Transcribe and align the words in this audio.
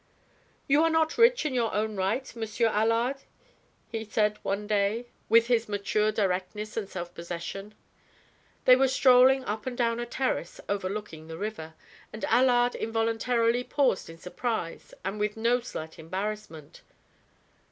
"You 0.67 0.81
are 0.81 0.89
not 0.89 1.19
rich 1.19 1.45
in 1.45 1.53
your 1.53 1.71
own 1.75 1.95
right, 1.95 2.35
Monsieur 2.35 2.69
Allard?" 2.69 3.17
he 3.87 4.03
said 4.03 4.39
one 4.41 4.65
day, 4.65 5.05
with 5.29 5.45
his 5.45 5.69
mature 5.69 6.11
directness 6.11 6.75
and 6.75 6.89
self 6.89 7.13
possession. 7.13 7.75
They 8.65 8.75
were 8.75 8.87
strolling 8.87 9.45
up 9.45 9.67
and 9.67 9.77
down 9.77 9.99
a 9.99 10.07
terrace 10.07 10.59
overlooking 10.67 11.27
the 11.27 11.37
river, 11.37 11.75
and 12.11 12.25
Allard 12.25 12.73
involuntarily 12.73 13.63
paused 13.63 14.09
in 14.09 14.17
surprise 14.17 14.91
and 15.05 15.19
with 15.19 15.37
no 15.37 15.59
slight 15.59 15.99
embarrassment. 15.99 16.81